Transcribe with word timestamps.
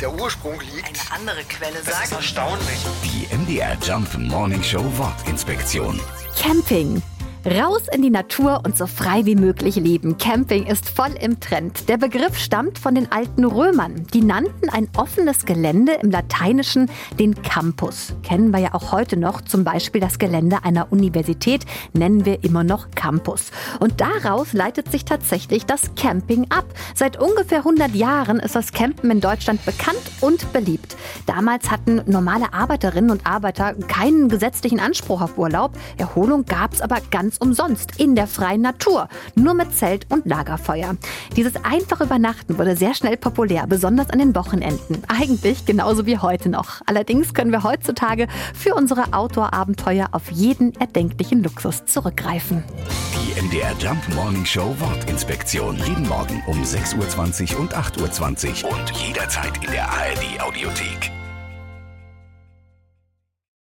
der 0.00 0.12
Ursprung 0.12 0.60
liegt. 0.60 0.86
Eine 0.88 1.20
andere 1.20 1.44
Quelle 1.44 1.74
Das 1.84 1.88
ist 1.88 2.10
sagt. 2.10 2.12
erstaunlich. 2.12 2.78
Die 3.04 3.34
MDR 3.34 3.76
Jump 3.82 4.16
Morning 4.18 4.62
Show 4.62 4.84
Wortinspektion. 4.98 6.00
Camping. 6.38 7.02
Raus 7.46 7.82
in 7.92 8.02
die 8.02 8.10
Natur 8.10 8.62
und 8.64 8.76
so 8.76 8.88
frei 8.88 9.24
wie 9.24 9.36
möglich 9.36 9.76
leben. 9.76 10.18
Camping 10.18 10.66
ist 10.66 10.88
voll 10.88 11.14
im 11.20 11.38
Trend. 11.38 11.88
Der 11.88 11.96
Begriff 11.96 12.36
stammt 12.38 12.76
von 12.76 12.96
den 12.96 13.12
alten 13.12 13.44
Römern. 13.44 14.04
Die 14.12 14.20
nannten 14.20 14.68
ein 14.68 14.88
offenes 14.96 15.46
Gelände 15.46 15.92
im 16.02 16.10
Lateinischen 16.10 16.90
den 17.20 17.40
Campus. 17.42 18.14
Kennen 18.24 18.50
wir 18.50 18.58
ja 18.58 18.74
auch 18.74 18.90
heute 18.90 19.16
noch. 19.16 19.42
Zum 19.42 19.62
Beispiel 19.62 20.00
das 20.00 20.18
Gelände 20.18 20.64
einer 20.64 20.90
Universität 20.90 21.64
nennen 21.92 22.24
wir 22.24 22.42
immer 22.42 22.64
noch 22.64 22.90
Campus. 22.96 23.52
Und 23.78 24.00
daraus 24.00 24.52
leitet 24.52 24.90
sich 24.90 25.04
tatsächlich 25.04 25.66
das 25.66 25.94
Camping 25.94 26.46
ab. 26.50 26.64
Seit 26.96 27.16
ungefähr 27.16 27.58
100 27.58 27.94
Jahren 27.94 28.40
ist 28.40 28.56
das 28.56 28.72
Campen 28.72 29.08
in 29.12 29.20
Deutschland 29.20 29.64
bekannt 29.64 30.02
und 30.20 30.52
beliebt. 30.52 30.96
Damals 31.26 31.70
hatten 31.70 32.02
normale 32.06 32.52
Arbeiterinnen 32.52 33.12
und 33.12 33.24
Arbeiter 33.24 33.74
keinen 33.86 34.28
gesetzlichen 34.28 34.80
Anspruch 34.80 35.20
auf 35.20 35.38
Urlaub. 35.38 35.78
Erholung 35.96 36.44
gab 36.44 36.72
es 36.72 36.80
aber 36.80 36.98
ganz 37.36 37.38
umsonst 37.38 37.98
in 37.98 38.14
der 38.14 38.26
freien 38.26 38.62
Natur, 38.62 39.08
nur 39.34 39.54
mit 39.54 39.74
Zelt 39.74 40.06
und 40.10 40.26
Lagerfeuer. 40.26 40.96
Dieses 41.36 41.56
einfache 41.64 42.04
Übernachten 42.04 42.58
wurde 42.58 42.76
sehr 42.76 42.94
schnell 42.94 43.16
populär, 43.16 43.66
besonders 43.66 44.10
an 44.10 44.18
den 44.18 44.34
Wochenenden. 44.34 45.02
Eigentlich 45.08 45.64
genauso 45.64 46.06
wie 46.06 46.18
heute 46.18 46.48
noch. 46.48 46.80
Allerdings 46.86 47.34
können 47.34 47.52
wir 47.52 47.62
heutzutage 47.62 48.28
für 48.54 48.74
unsere 48.74 49.12
Outdoor-Abenteuer 49.12 50.08
auf 50.12 50.30
jeden 50.30 50.74
erdenklichen 50.76 51.42
Luxus 51.42 51.84
zurückgreifen. 51.86 52.64
Die 53.14 53.40
MDR 53.40 53.72
Jump 53.78 54.02
Morning 54.14 54.44
Show 54.44 54.74
Wortinspektion. 54.78 55.76
Jeden 55.78 56.08
Morgen 56.08 56.42
um 56.46 56.62
6.20 56.62 57.54
Uhr 57.54 57.60
und 57.60 57.74
8.20 57.74 58.64
Uhr 58.64 58.72
und 58.72 58.90
jederzeit 58.92 59.52
in 59.64 59.70
der 59.72 59.88
ARD 59.88 60.40
Audiothek. 60.40 61.10